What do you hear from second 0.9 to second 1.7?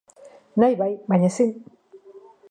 baina ezin!